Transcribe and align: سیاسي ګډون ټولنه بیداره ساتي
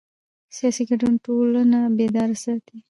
سیاسي 0.55 0.83
ګډون 0.89 1.13
ټولنه 1.25 1.79
بیداره 1.97 2.35
ساتي 2.43 2.75